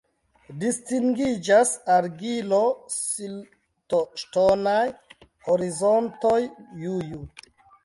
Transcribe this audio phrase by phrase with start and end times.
[0.61, 4.81] Distingiĝas argilo-siltoŝtonaj
[5.51, 6.37] horizontoj
[6.85, 7.25] Ju-Ju.